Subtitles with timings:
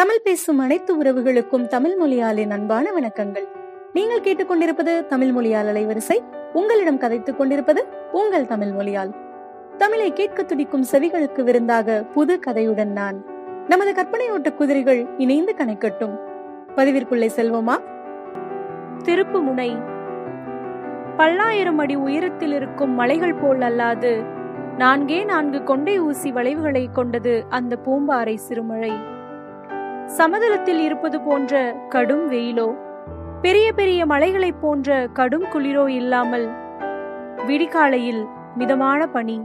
[0.00, 3.44] தமிழ் பேசும் அனைத்து உறவுகளுக்கும் தமிழ் மொழியாலின் அன்பான வணக்கங்கள்.
[3.92, 6.18] நீங்கள் கேட்டுக்கொண்டிருப்பது தமிழ் மொழியால் அலைவரிசை.
[6.52, 9.14] உங்களிடம் கதைத்துக் கொண்டிருப்பது உங்கள் தமிழ் மொழியால்.
[9.76, 13.24] தமிழை கேட்க துடிக்கும் செவிகளுக்கு விருந்தாக புது கதையுடன் நான்.
[13.68, 16.18] நமது கற்பனையோட்ட குதிரைகள் இணைந்து கணக்கட்டும்
[16.76, 17.78] பதிவிற்குள்ளே செல்வோமா?
[19.04, 19.76] திருப்பு முனை
[21.16, 24.24] பல்லாயிரம் அடி உயரத்தில் இருக்கும் மலைகள் போல் அல்லாது
[24.78, 29.18] நான்கே நான்கு கொண்டை ஊசி வளைவுகளை கொண்டது அந்த பூம்பாறை சிறுமழை.
[30.18, 31.54] சமதளத்தில் இருப்பது போன்ற
[31.88, 32.68] கடும் வெயிலோ
[33.42, 36.46] பெரிய பெரிய மலைகளைப் போன்ற கடும் குளிரோ இல்லாமல்
[37.46, 38.22] விடிகாலையில்
[38.54, 39.38] மிதமான பனி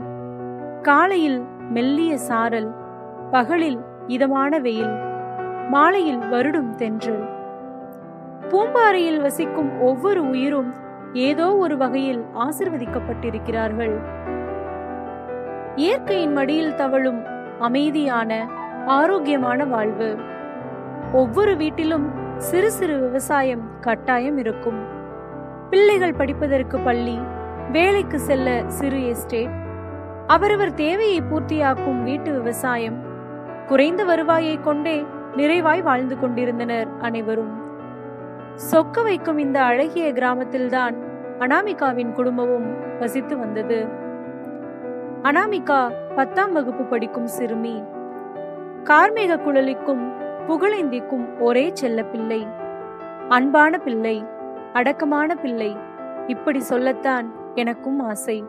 [0.82, 1.38] காலையில்
[1.70, 2.70] மெல்லிய சாரல்
[3.30, 4.94] பகலில் இதமான வெயில்
[5.68, 7.24] மாலையில் வருடும் தென்றல்
[8.50, 10.70] பூம்பாறையில் வசிக்கும் ஒவ்வொரு உயிரும்
[11.12, 13.96] ஏதோ ஒரு வகையில் ஆசிர்வதிக்கப்பட்டிருக்கிறார்கள்.
[15.76, 17.20] இயற்கையின் மடியில் தவழும்
[17.60, 18.30] அமைதியான
[18.86, 20.10] ஆரோக்கியமான வாழ்வு.
[21.12, 24.84] ஒவ்வொரு வீட்டிலும் சிறு சிறு விவசாயம் கட்டாயம் இருக்கும்.
[25.70, 27.18] பிள்ளைகள் படிப்பதற்கு பள்ளி
[27.72, 29.50] வேலைக்கு செல்ல சிறு எஸ்டேட்.
[30.26, 33.02] அவரவர் தேவையை பூர்த்தியாக்கும் வீட்டு விவசாயம்.
[33.66, 35.04] குறைந்த வருவாயை கொண்டே
[35.36, 37.60] நிறைவாய் வாழ்ந்து கொண்டிருந்தனர் அனைவரும்.
[38.72, 40.94] சொக்க வைக்கும் இந்த அழகிய கிராமத்தில்தான்
[41.38, 43.86] அனாமிகாவின் குடும்பமும் வசித்து வந்தது.
[45.22, 47.82] அனாமிகா பத்தாம் வகுப்பு படிக்கும் சிறுமி.
[48.84, 52.46] கார்மேக குழலிக்கும் புகழேந்திக்கும் ஒரே செல்ல பிள்ளை
[53.28, 54.24] அன்பான பிள்ளை
[54.72, 55.76] அடக்கமான பிள்ளை
[56.26, 58.44] இப்படி சொல்லத்தான் எனக்கும் ஆசை.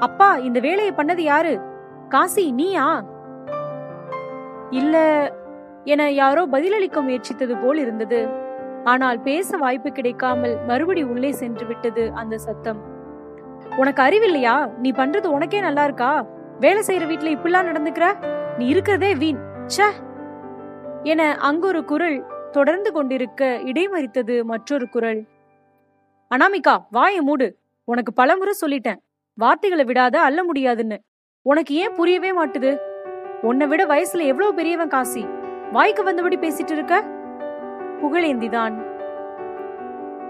[0.00, 1.60] அப்பா இந்த வேலையை பண்ணது யாரு?
[2.08, 3.04] காசி நீயா?
[4.70, 4.96] இல்ல
[5.84, 8.28] என யாரோ பதிலளிக்க முயற்சித்தது போல் இருந்தது.
[8.84, 12.80] ஆனால் பேச வாய்ப்பு கிடைக்காமல் மறுபடி உள்ளே சென்று விட்டது அந்த சத்தம்.
[13.76, 14.76] உனக்கு அறிவில்லையா?
[14.76, 16.24] நீ பண்றது உனக்கே நல்லா இருக்கா?
[16.60, 18.26] வேலை செய்யற வீட்டுல இப்படிலாம் நடந்துக்கிற?
[18.58, 19.38] நீ இருக்கிறதே வீண்.
[19.66, 20.05] ச்சே!
[21.06, 25.24] என அங்கொரு குரல் தொடர்ந்து கொண்டிருக்க இடைமறித்தது மற்றொரு குரல்.
[26.30, 27.56] அனாமிகா வாயை மூடு.
[27.84, 28.96] உனக்கு பலமுறை சொல்லிட்டேன்.
[29.34, 31.00] வார்த்தைகளை விடாத அல்ல முடியாதுன்னு.
[31.42, 32.78] உனக்கு ஏன் புரியவே மாட்டுது?
[33.42, 35.26] உன்னை விட வயசுல எவ்வளவு பெரியவன் காசி?
[35.72, 37.04] வாய்க்கு வந்தபடி பேசிட்டு இருக்க?
[38.02, 38.74] புகழேந்திதான்.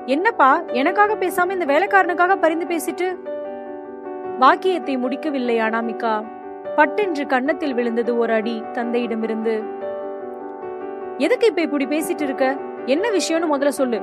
[0.07, 3.17] என்னப்பா எனக்காக பேசாம இந்த வேலைக்காரனுக்காக பரிந்து பேசிட்டு?
[4.39, 6.25] வாக்கியத்தை முடிக்கவில்லை அனாமிகா.
[6.77, 9.76] பட்டென்று கன்னத்தில் விழுந்தது ஒரு அடி தந்தையிடமிருந்து.
[11.19, 12.57] எதுக்கு இப்ப இப்படி பேசிட்டு இருக்க?
[12.87, 14.01] என்ன விஷயம்னு முதல்ல சொல்லு.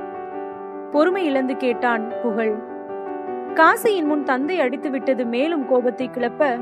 [0.92, 2.54] பொறுமை இழந்து கேட்டான் புகழ்.
[3.54, 6.58] காசியின் முன் தந்தை அடித்து விட்டது மேலும் கோபத்தை கிளப்ப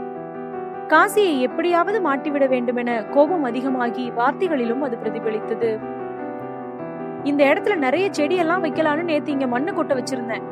[0.89, 5.79] காசியை எப்படியாவது மாட்டிவிட வேண்டுமென கோபம் அதிகமாகி வார்த்தைகளிலும் அது பிரதிபலித்தது.
[7.25, 10.43] இந்த இடத்துல நிறைய செடியெல்லாம் வைக்கலான்னு நேத்து இங்க மண்ணு கொட்ட வச்சிருந்தேன்.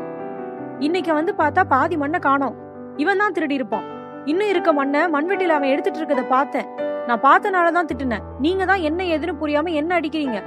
[0.79, 2.55] இன்னைக்கு வந்து பார்த்தா பாதி மண்ணை காணோம்.
[2.97, 3.85] இவன் தான் திருடி இருப்பான்.
[4.25, 6.67] இன்னும் இருக்க மண்ணை மண்வெட்டியில அவன் எடுத்துட்டு இருக்கத பார்த்தேன்.
[7.07, 8.25] நான் பார்த்தனாலதான் திட்டுனேன்.
[8.39, 10.43] நீங்க தான் என்ன எதுன்னு புரியாம என்ன அடிக்கிறீங்க?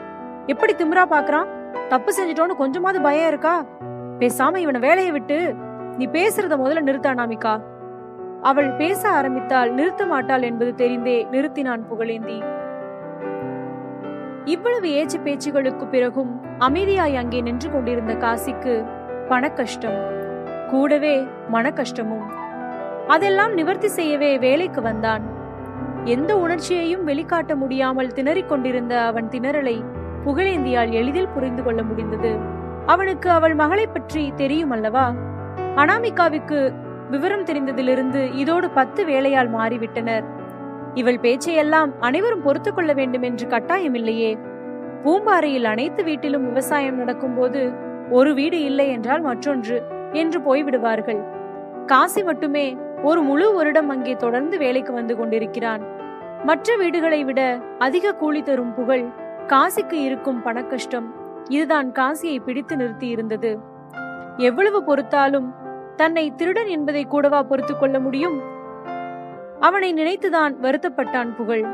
[0.46, 1.48] எப்படி திமிரா பாக்குறான்?
[1.90, 3.66] தப்பு செஞ்சிட்டோன்னு கொஞ்சமாவது பயம் இருக்கா?
[4.20, 5.56] பேசாம இவனை வேலையை விட்டு
[5.98, 7.62] நீ பேசுறத முதல்ல நிறுத்த அனாமிகா.
[8.42, 12.44] அவள் பேச ஆரம்பித்தால் நிறுத்த மாட்டாள் என்பது தெரிந்தே நிறுத்தினான் புகழேந்தி.
[14.46, 18.86] இவ்வளவு ஏச்சு பேச்சுகளுக்கு பிறகும் அமைதியாய் அங்கே நின்று கொண்டிருந்த காசிக்கு
[19.30, 20.00] பணக்கஷ்டம்
[20.70, 22.26] கூடவே மனக்கஷ்டமும்.
[23.08, 25.42] அதெல்லாம் நிவர்த்தி செய்யவே வேலைக்கு வந்தான்.
[26.06, 29.84] எந்த உணர்ச்சியையும் வெளிக்காட்ட முடியாமல் திணறிக் கொண்டிருந்த அவன் திணறலை
[30.26, 32.32] புகழேந்தியால் எளிதில் புரிந்து கொள்ள முடிந்தது.
[32.86, 35.14] அவனுக்கு அவள் மகளை பற்றி தெரியும் அல்லவா
[35.76, 36.74] அனாமிகாவுக்கு
[37.10, 40.24] விவரம் தெரிந்ததிலிருந்து இதோடு பத்து வேலையால் மாறிவிட்டனர்.
[40.94, 44.38] இவள் பேச்சையெல்லாம் அனைவரும் பொறுத்து கொள்ள வேண்டும் என்று கட்டாயமில்லையே.
[45.04, 47.74] பூம்பாறையில் அனைத்து வீட்டிலும் விவசாயம் நடக்கும்போது
[48.10, 49.82] ஒரு வீடு இல்லை என்றால் மற்றொன்று
[50.12, 51.22] என்று போய்விடுவார்கள்.
[51.86, 55.82] காசி மட்டுமே ஒரு முழு வருடம் அங்கே தொடர்ந்து வேலைக்கு வந்து கொண்டிருக்கிறான்.
[56.44, 59.06] மற்ற வீடுகளை விட அதிக கூலி தரும் புகழ்
[59.48, 61.08] காசிக்கு இருக்கும் பணக்கஷ்டம்.
[61.50, 63.52] இதுதான் காசியை பிடித்து நிறுத்தி இருந்தது.
[64.38, 65.48] எவ்வளவு பொறுத்தாலும்
[65.96, 68.42] தன்னை திருடன் என்பதை கூடவா பொறுத்து கொள்ள முடியும்?
[69.60, 71.66] அவனை நினைத்துதான் வருத்தப்பட்டான் புகழ்.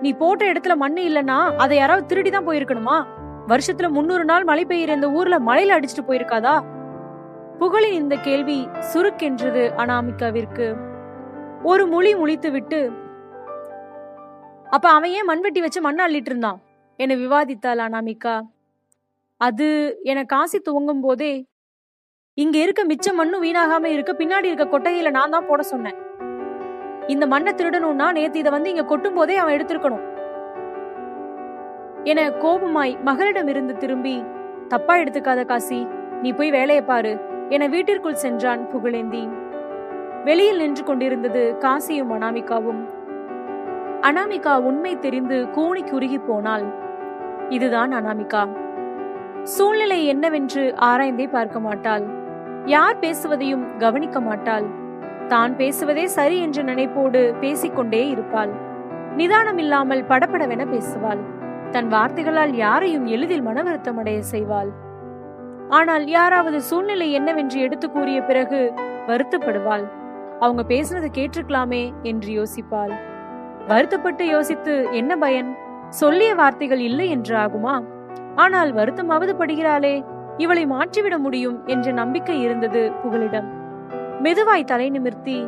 [0.00, 3.04] நீ போட்ட இடத்துல மண்ணு இல்லனா அதை யாராவது திருடி தான் போயிருக்கணுமா?
[3.48, 6.54] வருஷத்துல முன்னூறு நாள் மழை பெய்யுற இந்த ஊர்ல மழையில அடிச்சுட்டு போயிருக்காதா?
[7.60, 10.66] புகழின் இந்த கேள்வி சுருக்கென்றது அனாமிகாவிற்கு.
[11.62, 12.80] ஒரு மொழி முழித்து விட்டு
[14.66, 16.58] அப்ப அவன் ஏன் மண்வெட்டி வச்சு மண்ணை அள்ளிட்டு இருந்தான்?
[16.96, 18.40] என விவாதித்தாள் அனாமிகா.
[19.36, 21.32] அது என காசி துவங்கும் போதே
[22.34, 25.98] இங்க இருக்க மிச்ச மண்ணும் வீணாகாம இருக்க பின்னாடி இருக்க கொட்டகையில நான் தான் போட சொன்னேன்.
[27.06, 30.04] இந்த மண்ணை திருடணும்னா நேத்து இதை வந்து இங்க கொட்டும் போதே அவன் எடுத்திருக்கணும்.
[32.04, 34.24] என கோபமாய் மகளிடம் இருந்து திரும்பி
[34.68, 35.86] தப்பா எடுத்துக்காத காசி
[36.22, 37.12] நீ போய் வேலையை பாரு.
[37.54, 39.22] என வீட்டிற்குள் சென்றான் புகழேந்தி.
[40.24, 42.82] வெளியில் நின்று கொண்டிருந்தது காசியும் அனாமிகாவும்.
[44.00, 46.66] அனாமிகா உண்மை தெரிந்து கூணி குறுகி போனாள்.
[47.48, 48.42] இதுதான் அனாமிகா.
[49.42, 52.04] சூழ்நிலை என்னவென்று ஆராய்ந்தே பார்க்க மாட்டாள்.
[52.64, 54.66] யார் பேசுவதையும் கவனிக்க மாட்டாள்.
[55.26, 58.52] தான் பேசுவதே சரி என்று நினைப்போடு பேசிக்கொண்டே இருப்பாள்.
[59.16, 61.22] நிதானம் இல்லாமல் படப்படவென பேசுவாள்.
[61.70, 64.70] தன் வார்த்தைகளால் யாரையும் எளிதில் மன வருத்தமடைய செய்வாள்.
[65.70, 68.72] ஆனால் யாராவது சூழ்நிலை என்னவென்று எடுத்து கூறிய பிறகு
[69.06, 69.84] வருத்தப்படுவாள்.
[70.40, 72.92] அவங்க பேசுனது கேட்டிருக்கலாமே என்று யோசிப்பாள்.
[73.66, 75.50] வருத்தப்பட்டு யோசித்து என்ன பயன்?
[75.88, 77.74] சொல்லிய வார்த்தைகள் இல்லை என்று ஆகுமா?
[78.34, 79.94] ஆனால் வருத்தமாவது படுகிறாளே
[80.36, 83.48] இவளை மாற்றிவிட முடியும் என்ற நம்பிக்கை இருந்தது புகழிடம்
[84.22, 85.38] மெதுவாய் தலை நிமிர்த்தி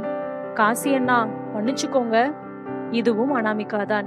[0.54, 1.18] காசி அண்ணா
[1.54, 2.16] மன்னிச்சுக்கோங்க
[2.90, 4.06] இதுவும் அனாமிகாதான்.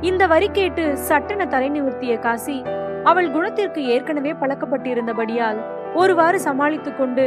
[0.00, 2.62] இந்த வரி கேட்டு சட்டென தலை நிமிர்த்திய காசி
[3.08, 5.58] அவள் குணத்திற்கு ஏற்கனவே பழக்கப்பட்டிருந்தபடியால்
[5.94, 7.24] ஒருவாறு சமாளித்துக் கொண்டு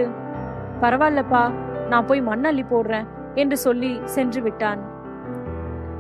[0.81, 1.43] பரவாயில்லப்பா
[1.89, 4.81] நான் போய் மண்ணள்ளி போடுறேன் என்று சொல்லி சென்று விட்டான்.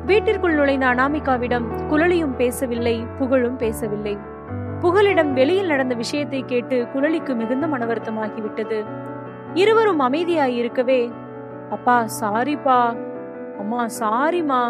[0.05, 4.17] வீட்டிற்குள் நுழைந்த அனாமிகாவிடம் குழலியும் பேசவில்லை புகழும் பேசவில்லை.
[4.81, 8.79] புகழிடம் வெளியில் நடந்த விஷயத்தை கேட்டு குழலிக்கு மிகுந்த மனவருத்தமாகிவிட்டது.
[9.53, 11.01] இருவரும் அமைதியாய் இருக்கவே
[11.69, 12.79] அப்பா சாரிப்பா
[13.59, 14.61] அம்மா சாரிமா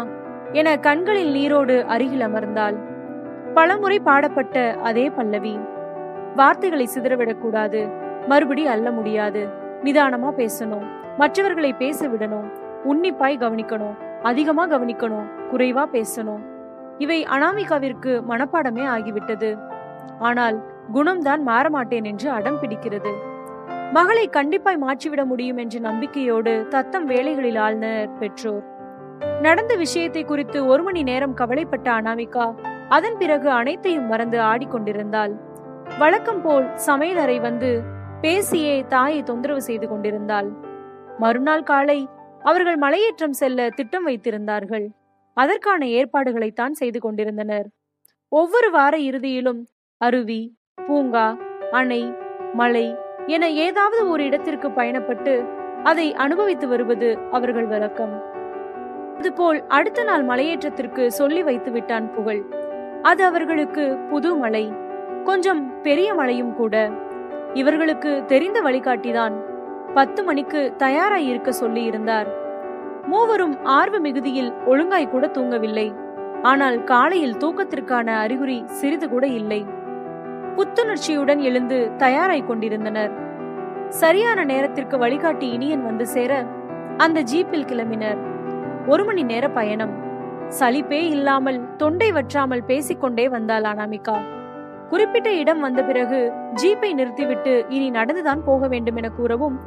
[0.52, 2.76] என கண்களில் நீரோடு அருகில் அமர்ந்தாள்.
[3.54, 5.58] பலமுறை பாடப்பட்ட அதே பல்லவி.
[6.36, 7.92] வார்த்தைகளை சிதறவிடக்கூடாது.
[8.28, 9.48] மறுபடி அல்ல முடியாது.
[9.84, 10.86] நிதானமா பேசணும்.
[11.18, 12.50] மற்றவர்களை பேச விடணும்.
[12.84, 14.20] உன்னிப்பாய் கவனிக்கணும்.
[14.22, 15.28] அதிகமா கவனிக்கணும்.
[15.52, 16.40] குறைவா பேசணும்.
[16.98, 19.58] இவை அனாமிகாவிற்கு மனப்பாடமே ஆகிவிட்டது.
[20.18, 20.62] ஆனால்
[20.94, 23.12] குணம்தான் மாறமாட்டேன் என்று அடம் பிடிக்கிறது.
[23.92, 28.70] மகளை கண்டிப்பாய் மாற்றிவிட முடியும் என்ற நம்பிக்கையோடு தத்தம் வேலைகளில் ஆழ்ந்தனர் பெற்றோர்.
[29.40, 32.54] நடந்த விஷயத்தை குறித்து ஒரு மணி நேரம் கவலைப்பட்ட அனாமிகா
[32.92, 35.32] அதன் பிறகு அனைத்தையும் மறந்து ஆடிக்கொண்டிருந்தாள்.
[35.98, 37.70] வழக்கம் போல் சமையலறை வந்து
[38.20, 40.48] பேசியே தாயை தொந்தரவு செய்து கொண்டிருந்தாள்.
[41.18, 41.98] மறுநாள் காலை
[42.42, 44.86] அவர்கள் மலையேற்றம் செல்ல திட்டம் வைத்திருந்தார்கள்.
[45.36, 47.66] அதற்கான ஏற்பாடுகளைத்தான் செய்து கொண்டிருந்தனர்.
[48.32, 49.60] ஒவ்வொரு வார இறுதியிலும்
[50.00, 50.42] அருவி
[50.86, 51.26] பூங்கா
[51.70, 52.02] அணை
[52.52, 52.86] மலை
[53.26, 55.34] என ஏதாவது ஒரு இடத்திற்கு பயணப்பட்டு
[55.82, 58.14] அதை அனுபவித்து வருவது அவர்கள் வழக்கம்.
[59.16, 62.42] அதுபோல் அடுத்த நாள் மலையேற்றத்திற்கு சொல்லி வைத்து விட்டான் புகழ்.
[63.02, 64.72] அது அவர்களுக்கு புது மலை
[65.24, 66.90] கொஞ்சம் பெரிய மலையும் கூட.
[67.54, 69.32] இவர்களுக்கு தெரிந்த வழிகாட்டிதான்
[69.94, 72.26] பத்து மணிக்கு தயாராய் இருக்க சொல்லி இருந்தார்.
[73.06, 75.94] மூவரும் ஆர்வ மிகுதியில் ஒழுங்காய் கூட தூங்கவில்லை.
[76.42, 79.66] ஆனால் காலையில் தூக்கத்திற்கான அறிகுறி சிறிது கூட இல்லை.
[80.56, 83.12] புத்துணர்ச்சியுடன் எழுந்து தயாராய் கொண்டிருந்தனர்.
[83.88, 86.44] சரியான நேரத்திற்கு வழிகாட்டி இனியன் வந்து சேர
[86.96, 88.18] அந்த ஜீப்பில் கிளம்பினர்.
[88.86, 90.10] ஒரு மணி நேர பயணம்.
[90.60, 94.16] சலிப்பே இல்லாமல் தொண்டை வற்றாமல் பேசிக்கொண்டே வந்தாள் அனாமிகா.
[94.88, 96.32] குறிப்பிட்ட இடம் வந்த பிறகு
[96.62, 99.60] ஜீப்பை நிறுத்திவிட்டு இனி நடந்துதான் போக வேண்டும் என கூறவும்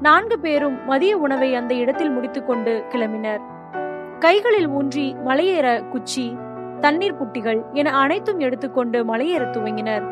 [0.00, 3.40] நான்கு பேரும் மதிய உணவை அந்த இடத்தில் முடித்துக்கொண்டு கிளம்பினர்.
[4.18, 6.36] கைகளில் ஊன்றி மலையேற குச்சி
[6.80, 10.04] தண்ணீர் புட்டிகள் என அனைத்தும் எடுத்துக்கொண்டு மலையேற துவங்கினர்.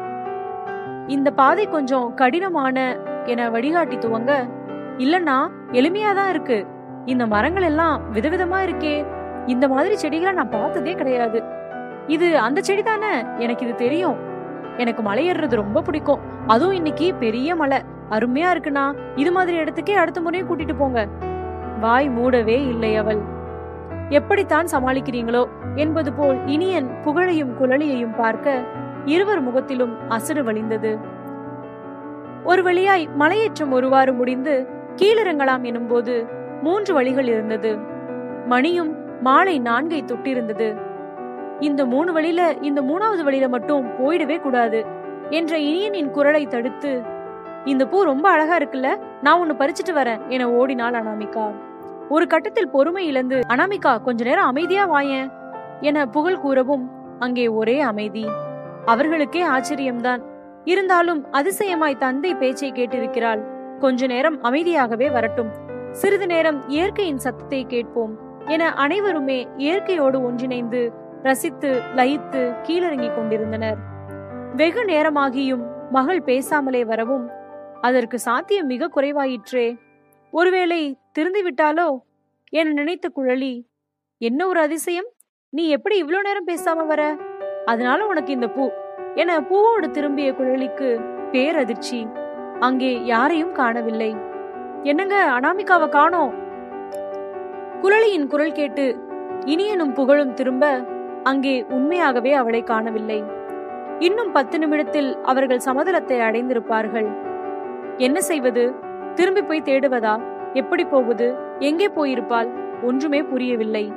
[1.06, 4.32] இந்த பாதை கொஞ்சம் கடினமான என வழிகாட்டி துவங்க
[4.98, 5.38] இல்லன்னா
[5.72, 6.66] எளிமையாதான் இருக்கு.
[7.04, 8.96] இந்த மரங்கள் எல்லாம் விதவிதமா இருக்கே.
[9.48, 11.42] இந்த மாதிரி செடிகளை நான் பார்த்ததே கிடையாது.
[12.06, 13.24] இது அந்த செடி தானே?
[13.38, 14.16] எனக்கு இது தெரியும்.
[14.76, 16.20] எனக்கு மலை ஏறுறது ரொம்ப பிடிக்கும்.
[16.46, 17.78] அதுவும் இன்னைக்கு பெரிய மலை.
[18.10, 18.94] அருமையா இருக்குண்ணா.
[19.14, 21.08] இது மாதிரி இடத்துக்கே அடுத்த முறையும் கூட்டிட்டு போங்க.
[21.80, 23.18] வாய் மூடவே இல்லை அவள்.
[24.08, 25.48] எப்படித்தான் சமாளிக்கிறீங்களோ?
[25.74, 28.62] என்பது போல் இனியன் புகழையும் குழலியையும் பார்க்க
[29.04, 30.98] இருவர் முகத்திலும் அசடு வழிந்தது.
[32.44, 36.26] ஒரு வழியாய் மலையேற்றம் ஒருவாறு முடிந்து கீழிறங்கலாம் எனும்போது
[36.62, 37.78] மூன்று வழிகள் இருந்தது.
[38.46, 40.80] மணியும் மாலை நான்கை தொட்டிருந்தது.
[41.60, 44.84] இந்த மூணு வழியில இந்த மூணாவது வழியில மட்டும் போயிடவே கூடாது
[45.30, 47.02] என்ற இனியனின் குரலை தடுத்து
[47.64, 51.54] இந்த பூ ரொம்ப அழகா இருக்குல்ல நான் ஒன்னு பறிச்சிட்டு வரேன் என ஓடினாள் அனாமிகா.
[52.08, 55.32] ஒரு கட்டத்தில் பொறுமை இழந்து அனாமிகா கொஞ்ச நேரம் அமைதியா வாயேன்
[55.80, 58.26] என புகழ் கூறவும் அங்கே ஒரே அமைதி.
[58.84, 60.22] அவர்களுக்கே ஆச்சரியம்தான்.
[60.64, 63.42] இருந்தாலும் அதிசயமாய் தந்தை பேச்சை கேட்டிருக்கிறாள்.
[63.78, 65.50] கொஞ்ச நேரம் அமைதியாகவே வரட்டும்.
[65.90, 68.27] சிறிது நேரம் இயற்கையின் சத்தத்தை கேட்போம்.
[68.48, 73.76] என அனைவருமே இயற்கையோடு ஒன்றிணைந்து ரசித்து லயித்து கீழிறங்கிக் கொண்டிருந்தனர்.
[74.56, 77.30] வெகு நேரமாகியும் மகள் பேசாமலே வரவும்
[77.80, 79.78] அதற்கு சாத்தியம் மிக குறைவாயிற்றே.
[80.30, 81.98] ஒருவேளை திருந்து விட்டாலோ
[82.50, 83.64] என நினைத்த குழலி
[84.18, 85.08] என்ன ஒரு அதிசயம்?
[85.50, 87.16] நீ எப்படி இவ்வளோ நேரம் பேசாம வர?
[87.64, 88.70] அதனால உனக்கு இந்த பூ
[89.14, 91.00] என பூவோடு திரும்பிய குழலிக்கு
[91.32, 92.10] பேரதிர்ச்சி.
[92.60, 94.16] அங்கே யாரையும் காணவில்லை.
[94.82, 96.46] என்னங்க அனாமிகாவை காணோம்?
[97.82, 98.84] குழலியின் குரல் கேட்டு
[99.44, 100.84] இனியனும் புகழும் திரும்ப
[101.22, 103.24] அங்கே உண்மையாகவே அவளை காணவில்லை.
[103.98, 107.08] இன்னும் பத்து நிமிடத்தில் அவர்கள் சமதளத்தை அடைந்திருப்பார்கள்.
[107.96, 108.74] என்ன செய்வது?
[109.14, 110.20] திரும்பி போய் தேடுவதா?
[110.52, 111.34] எப்படி போவது?
[111.58, 112.50] எங்கே போயிருப்பாள்?
[112.82, 113.92] ஒன்றுமே புரியவில்லை.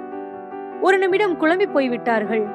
[0.81, 2.45] ஒரு நிமிடம் குழம்பி போய்விட்டார்கள்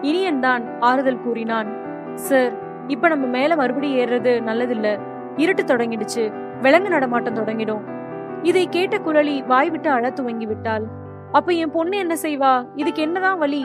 [0.00, 1.68] இனியன் தான் ஆறுதல் கூறினான்.
[2.14, 2.52] சார்
[2.86, 4.98] இப்ப நம்ம மேல மறுபடியும் ஏறுறது நல்லதில்ல.
[5.36, 6.32] இருட்டு தொடங்கிடுச்சு.
[6.60, 7.94] விலங்கு நடமாட்டம் தொடங்கிடும்.
[8.46, 10.84] இதை கேட்ட குரலி வாய்விட்டு அழ துவங்கி விட்டாள்
[11.32, 12.66] அப்ப என் பொண்ணு என்ன செய்வா?
[12.76, 13.62] இதுக்கு என்னதான் வழி?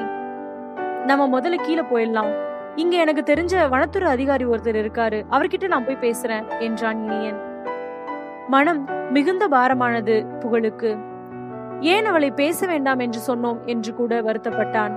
[1.05, 2.31] நம்ம முதல்ல கீழே போயிடலாம்.
[2.75, 5.19] இங்க எனக்கு தெரிஞ்ச வனத்துறை அதிகாரி ஒருத்தர் இருக்காரு.
[5.31, 7.39] அவர்கிட்ட நான் போய் பேசுறேன் என்றான் இனியன்.
[8.47, 10.91] மனம் மிகுந்த பாரமானது புகழுக்கு.
[11.79, 14.93] ஏன் அவளை பேச வேண்டாம் என்று சொன்னோம் என்று கூட வருத்தப்பட்டான்.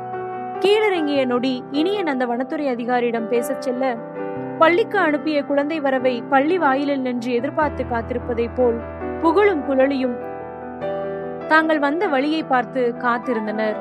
[0.61, 3.97] கீழிறங்கிய நொடி இனியன் அந்த வனத்துறை அதிகாரியிடம் பேசச் செல்ல
[4.59, 8.79] பள்ளிக்கு அனுப்பிய குழந்தை வரவை பள்ளி வாயிலில் நின்று எதிர்பார்த்து காத்திருப்பதைப் போல்
[9.23, 10.15] புகழும் குழலியும்
[11.49, 13.79] தாங்கள் வந்த வழியை பார்த்து காத்திருந்தனர்.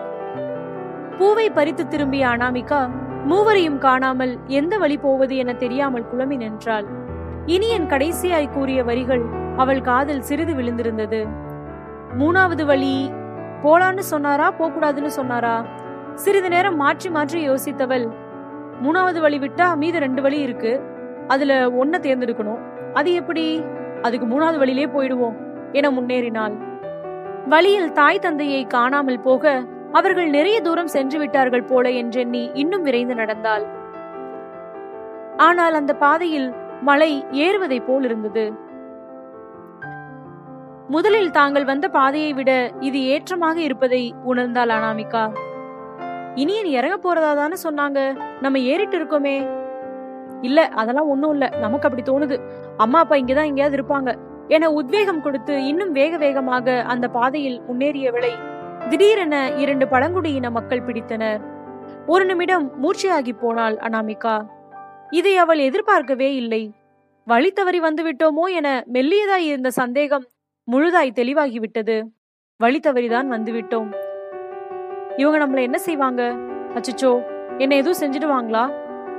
[1.18, 2.82] பூவை பறித்து திரும்பிய அனாமிகா
[3.26, 6.88] மூவரையும் காணாமல் எந்த வழி போவது என தெரியாமல் குழம்பி நின்றாள்.
[7.46, 9.24] இனியன் கடைசியாய் கூறிய வரிகள்
[9.58, 11.22] அவள் காதில் சிறிது விழுந்திருந்தது.
[12.20, 12.94] மூணாவது வழி
[13.64, 15.56] போலான்னு சொன்னாரா போகக்கூடாதுன்னு சொன்னாரா?
[16.16, 18.06] சிறிது நேரம் மாற்றி மாற்றி யோசித்தவள்
[18.82, 20.82] மூணாவது வழி விட்டா மீது ரெண்டு வழி இருக்கு.
[21.28, 22.62] அதுல ஒன்ன தேர்ந்தெடுக்கணும்.
[22.94, 23.64] அது எப்படி?
[24.02, 25.38] அதுக்கு மூணாவது வழியிலே போயிடுவோம்
[25.72, 26.56] என முன்னேறினாள்.
[27.48, 29.62] வழியில் தாய் தந்தையை காணாமல் போக
[29.92, 33.66] அவர்கள் நிறைய தூரம் சென்று விட்டார்கள் போல என்றெண்ணி இன்னும் விரைந்து நடந்தாள்.
[35.38, 38.54] ஆனால் அந்த பாதையில் மலை ஏறுவதை போல் இருந்தது.
[40.88, 45.32] முதலில் தாங்கள் வந்த பாதையை விட இது ஏற்றமாக இருப்பதை உணர்ந்தாள் அனாமிகா.
[46.36, 48.18] இனியன் இறங்க போறதா தானே சொன்னாங்க.
[48.42, 49.62] நம்ம ஏறிட்டு இருக்கோமே.
[50.42, 51.50] இல்ல அதெல்லாம் ஒண்ணும் இல்ல.
[51.60, 52.42] நமக்கு அப்படி தோணுது.
[52.78, 54.16] அம்மா அப்பா இங்கதான் எங்கேயாவது இருப்பாங்க.
[54.48, 58.30] என உத்வேகம் கொடுத்து இன்னும் வேக வேகமாக அந்த பாதையில் முன்னேறியவளை
[58.90, 61.42] திடீரென இரண்டு பழங்குடியின மக்கள் பிடித்தனர்.
[62.08, 64.46] ஒரு நிமிடம் மூர்ச்சையாகி போனாள் அனாமிகா.
[65.10, 66.72] இதை அவள் எதிர்பார்க்கவே இல்லை.
[67.26, 70.26] வழி தவறி வந்துவிட்டோமோ என மெல்லியதாய் இருந்த சந்தேகம்
[70.72, 72.04] முழுதாய் தெளிவாகிவிட்டது.
[72.58, 74.12] வழி தவறிதான் வந்துவிட்டோம்
[75.18, 76.36] இவங்க நம்மள என்ன செய்வாங்க?
[76.74, 77.22] அச்சச்சோ
[77.58, 78.72] என்ன எதுவும் செஞ்சிடுவாங்களா?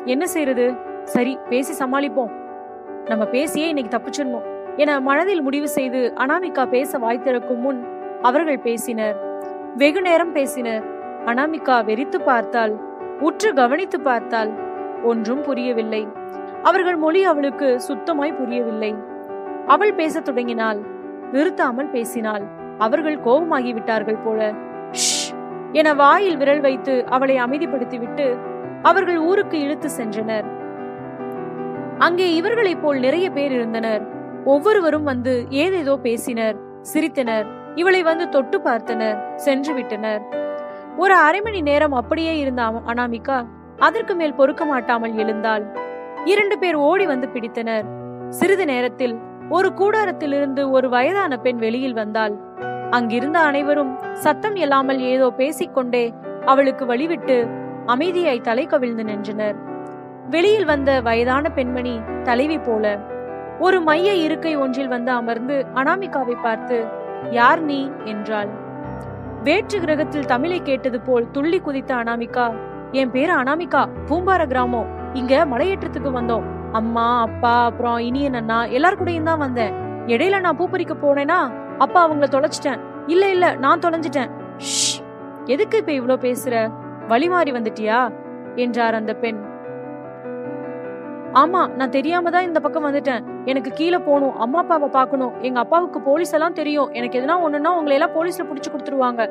[0.04, 0.74] என்ன செய்யறது
[1.04, 2.32] சரி பேசி சமாளிப்போம்.
[3.04, 4.42] நம்ம பேசியே இன்னைக்கு தப்பிச்சிடணும்.
[4.76, 7.84] என மனதில் முடிவு செய்து அனாமிகா பேச வாய் திறக்கும் முன்
[8.22, 9.16] அவர்கள் பேசினர்.
[9.76, 10.84] வெகு நேரம் பேசினர்.
[11.24, 12.74] அனாமிகா வெறித்து பார்த்தாள்.
[13.20, 14.50] உற்று கவனித்து பார்த்தாள்.
[15.02, 16.08] ஒன்றும் புரியவில்லை.
[16.62, 18.94] அவர்கள் மொழி அவளுக்கு சுத்தமாய் புரியவில்லை.
[19.66, 20.78] அவள் பேசத் தொடங்கினாள்.
[21.32, 22.42] நிறுத்தாமல் பேசினாள்.
[22.78, 24.52] அவர்கள் கோபமாகி விட்டார்கள் போல.
[25.78, 28.26] என வாயில் விரல் வைத்து அவளை அமைதிப்படுத்திவிட்டு
[28.82, 30.46] அவர்கள் ஊருக்கு இழுத்து சென்றனர்.
[31.98, 34.02] அங்கே இவர்களைப் போல் நிறைய பேர் இருந்தனர்.
[34.44, 36.56] ஒவ்வொருவரும் வந்து ஏதேதோ பேசினர்
[36.92, 37.46] சிரித்தனர்.
[37.74, 40.22] இவளை வந்து தொட்டு பார்த்தனர் சென்று விட்டனர்.
[40.96, 42.62] ஒரு அரை மணி நேரம் அப்படியே இருந்த
[42.92, 43.38] அனாமிகா
[43.86, 45.64] அதற்கு மேல் பொறுக்க மாட்டாமல் எழுந்தாள்.
[46.32, 47.86] இரண்டு பேர் ஓடி வந்து பிடித்தனர்.
[48.38, 49.14] சிறிது நேரத்தில்
[49.56, 52.34] ஒரு கூடாரத்திலிருந்து ஒரு வயதான பெண் வெளியில் வந்தாள்.
[52.90, 56.12] அங்கிருந்த அனைவரும் சத்தம் இல்லாமல் ஏதோ பேசிக்கொண்டே
[56.44, 57.48] அவளுக்கு வழிவிட்டு
[57.86, 59.56] அமைதியாய் தலை கவிழ்ந்து நின்றனர்.
[60.30, 62.98] வெளியில் வந்த வயதான பெண்மணி தலைவி போல
[63.58, 66.84] ஒரு மைய இருக்கை ஒன்றில் வந்து அமர்ந்து அனாமிகாவை பார்த்து
[67.30, 67.90] யார் நீ?
[68.04, 68.48] என்றாள்.
[69.42, 72.54] வேற்று கிரகத்தில் தமிழை கேட்டது போல் துள்ளி குதித்த அனாமிகா
[72.92, 75.12] என் பேரு அனாமிகா பூம்பார கிராமம்.
[75.12, 76.42] இங்க மலையேற்றத்துக்கு வந்தோம்.
[76.72, 79.74] அம்மா அப்பா அப்புறம் இனியன் அண்ணா எல்லார் கூடயும் தான் வந்தேன்.
[80.06, 81.50] இடையில நான் பூ பறிக்க போனேனா?
[81.78, 82.80] அப்பா அவங்கள தொலைச்சிட்டேன்.
[83.06, 84.30] இல்ல இல்ல நான் தொலைஞ்சிட்டேன்.
[85.44, 86.70] எதுக்கு இப்ப இவ்ளோ பேசுற?
[87.08, 88.10] வழி மாறி வந்துட்டியா?
[88.56, 89.52] என்றார் அந்த பெண்.
[91.32, 93.24] ஆமா நான் தெரியாம தான் இந்த பக்கம் வந்துட்டேன்.
[93.44, 95.32] எனக்கு கீழே போகணும் அம்மா அப்பாவை பார்க்கணும்.
[95.40, 96.90] எங்க அப்பாவுக்கு போலீஸ் எல்லாம் தெரியும்.
[96.92, 99.30] எனக்கு எதுனா ஒண்ணுன்னா உங்களை எல்லாம் போலீஸ்ல புடிச்சு கொடுத்துருவாங்க.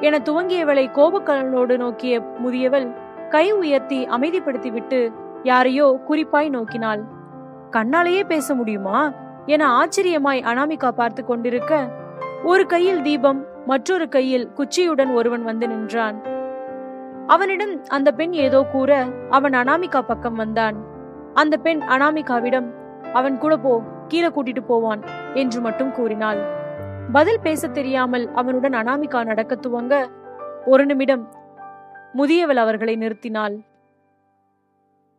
[0.00, 2.94] என துவங்கியவளை கோபக்கலனோடு நோக்கிய முதியவள்
[3.28, 5.12] கை உயர்த்தி அமைதிப்படுத்தி விட்டு
[5.42, 7.02] யாரையோ குறிப்பாய் நோக்கினாள்.
[7.70, 9.12] கண்ணாலேயே பேச முடியுமா?
[9.46, 11.88] என ஆச்சரியமாய் அனாமிகா பார்த்து கொண்டிருக்க
[12.44, 16.22] ஒரு கையில் தீபம் மற்றொரு கையில் குச்சியுடன் ஒருவன் வந்து நின்றான்.
[17.26, 20.76] அவனிடம் அந்த பெண் ஏதோ கூற அவன் அனாமிகா பக்கம் வந்தான்.
[21.34, 22.72] அந்த பெண் அனாமிகாவிடம்
[23.12, 25.00] அவன் கூட போ கீழே கூட்டிட்டு போவான்
[25.34, 26.38] என்று மட்டும் கூறினாள்.
[27.12, 30.10] பதில் பேசத் தெரியாமல் அவனுடன் அனாமிகா நடக்க துவங்க
[30.64, 31.28] ஒரு நிமிடம்
[32.16, 33.58] முதியவள் அவர்களை நிறுத்தினாள்.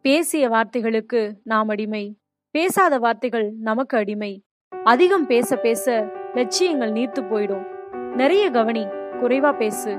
[0.01, 2.17] பேசிய வார்த்தைகளுக்கு நாம் அடிமை.
[2.57, 4.43] பேசாத வார்த்தைகள் நமக்கு அடிமை.
[4.83, 7.65] அதிகம் பேச பேச லட்சியங்கள் நீர்த்து போயிடும்.
[8.15, 8.85] நிறைய கவனி
[9.21, 9.97] குறைவா பேசு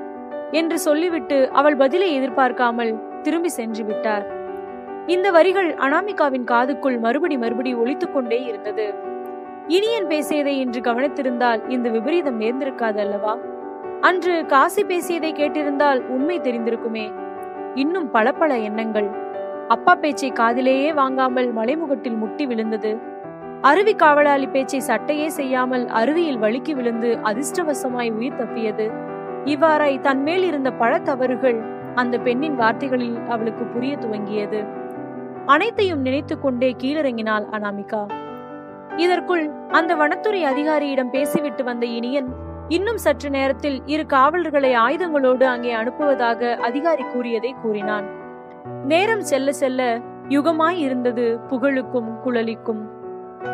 [0.50, 4.26] என்று சொல்லிவிட்டு அவள் பதிலை எதிர்பார்க்காமல் திரும்பி சென்று விட்டார்.
[5.06, 8.94] இந்த வரிகள் அனாமிகாவின் காதுக்குள் மறுபடி மறுபடி ஒழித்துக் கொண்டே இருந்தது.
[9.66, 13.38] இனியன் பேசியதை இன்று கவனித்திருந்தால் இந்த விபரீதம் நேர்ந்திருக்காது அல்லவா?
[14.00, 17.12] அன்று காசி பேசியதை கேட்டிருந்தால் உண்மை தெரிந்திருக்குமே.
[17.74, 19.10] இன்னும் பல பல எண்ணங்கள்.
[19.68, 22.98] அப்பா பேச்சை காதிலேயே வாங்காமல் மலைமுகட்டில் முட்டி விழுந்தது.
[23.60, 28.90] அருவி காவலாளி பேச்சை சட்டையே செய்யாமல் அருவியில் வழுக்கி விழுந்து அதிர்ஷ்டவசமாய் உயிர் தப்பியது.
[29.44, 31.60] இவ்வாறாய் தன்மேல் இருந்த பல தவறுகள்
[31.94, 34.64] அந்த பெண்ணின் வார்த்தைகளில் அவளுக்கு புரிய துவங்கியது.
[35.46, 38.06] அனைத்தையும் நினைத்து கொண்டே கீழிறங்கினாள் அனாமிகா.
[38.96, 42.28] இதற்குள் அந்த வனத்துறை அதிகாரியிடம் பேசிவிட்டு வந்த இனியன்
[42.68, 48.22] இன்னும் சற்று நேரத்தில் இரு காவலர்களை ஆயுதங்களோடு அங்கே அனுப்புவதாக அதிகாரி கூறியதை கூறினான்.
[48.64, 52.82] நேரம் செல்ல செல்ல யுகமாய் இருந்தது புகழுக்கும் குழலிக்கும்.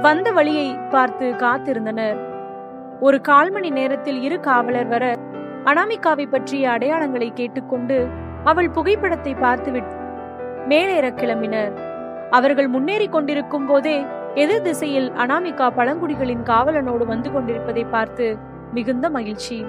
[0.00, 2.18] வந்த வழியை பார்த்து காத்திருந்தனர்.
[3.00, 5.16] ஒரு கால் மணி நேரத்தில் இரு காவலர் வர
[5.64, 8.06] அனாமிகாவை பற்றிய அடையாளங்களை கேட்டுக்கொண்டு
[8.44, 9.96] அவள் புகைப்படத்தை பார்த்துவிட்டு
[10.68, 11.72] மேலேற கிளம்பினர்.
[12.30, 18.36] அவர்கள் முன்னேறி கொண்டிருக்கும் போதே எதிர் திசையில் அனாமிகா பழங்குடிகளின் காவலனோடு வந்து கொண்டிருப்பதை பார்த்து
[18.72, 19.66] மிகுந்த மகிழ்ச்சி.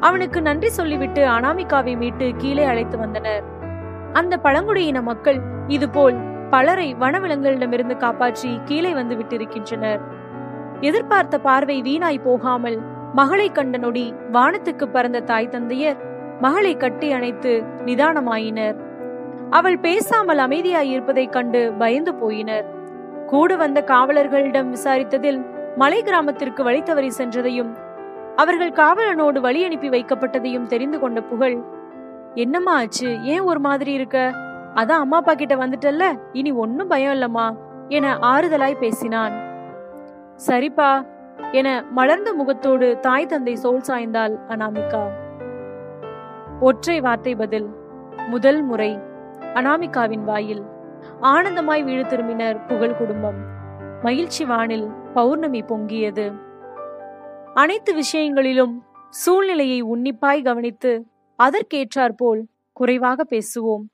[0.00, 3.55] அவனுக்கு நன்றி சொல்லிவிட்டு அனாமிகாவை மீட்டு கீழே அழைத்து வந்தனர்.
[4.18, 6.18] அந்த பழங்குடியின மக்கள் இதுபோல்
[6.50, 10.02] பலரை வனவிலங்குகளிடமிருந்து காப்பாற்றி கீழே வந்து விட்டிருக்கின்றனர்.
[10.80, 12.78] எதிர்பார்த்த பார்வை வீணாய் போகாமல்
[13.14, 16.00] மகளை கண்ட நொடி வானத்துக்கு பறந்த தாய் தந்தையர்
[16.40, 17.52] மகளை கட்டி அணைத்து
[17.84, 18.76] நிதானமாயினர்.
[19.50, 22.66] அவள் பேசாமல் அமைதியாய் இருப்பதைக் கண்டு பயந்து போயினர்.
[23.26, 25.40] கூட வந்த காவலர்களிடம் விசாரித்ததில்
[25.76, 27.72] மலை கிராமத்திற்கு வழி தவறி சென்றதையும்
[28.36, 31.56] அவர்கள் காவலனோடு வழி அனுப்பி வைக்கப்பட்டதையும் தெரிந்து கொண்ட புகழ்
[32.36, 33.22] என்னம்மா ஆச்சு?
[33.22, 34.30] ஏன் ஒரு மாதிரி இருக்க?
[34.74, 36.20] அதான் அம்மா அப்பா கிட்ட வந்துட்டல்ல?
[36.32, 37.56] இனி ஒன்னும் பயம் இல்லம்மா
[37.88, 39.34] என ஆறுதலாய் பேசினான்.
[40.46, 41.06] சரிப்பா
[41.52, 45.02] என மலர்ந்த முகத்தோடு தாய் தந்தை சோல் சாய்ந்தாள் அனாமிகா.
[46.60, 47.68] ஒற்றை வார்த்தை பதில்
[48.28, 48.98] முதல் முறை
[49.54, 50.62] அனாமிகாவின் வாயில்.
[51.22, 53.40] ஆனந்தமாய் வீடு திரும்பினர் புகழ் குடும்பம்.
[54.02, 56.32] மகிழ்ச்சி வானில் பௌர்ணமி பொங்கியது.
[57.54, 61.06] அனைத்து விஷயங்களிலும் சூழ்நிலையை உன்னிப்பாய் கவனித்து
[61.42, 62.40] அதற்கேற்றாற்போல்
[62.72, 63.84] குறைவாக பேசுவோம்.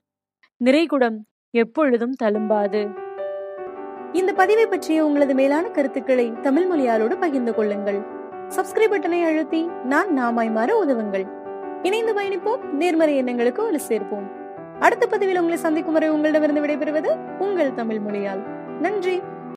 [0.65, 1.17] நிறைகுடம்
[1.51, 2.91] எப்பொழுதும் தழும்பாது.
[4.13, 8.01] இந்த பதிவை பற்றிய உங்களது மேலான கருத்துக்களை தமிழ் மொழியாலோடு பகிர்ந்து கொள்ளுங்கள்.
[8.49, 11.27] சப்ஸ்கிரைப் பட்டனை அழுத்தி நான் நாமாய் மாற உதவுங்கள்.
[11.83, 12.65] இணைந்து பயணிப்போம்.
[12.65, 14.31] நேர்மறை எண்ணங்களுக்கு ஒரு சேர்ப்போம்.
[14.81, 18.71] அடுத்த பதிவில் உங்களை சந்திக்கும் வரை உங்களிடமிருந்து விடைபெறுவது உங்கள் தமிழ் மொழியால்.
[18.81, 19.23] நன்றி.